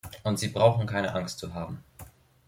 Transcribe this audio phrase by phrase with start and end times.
[0.23, 1.83] Und Sie brauchen keine Angst zu haben.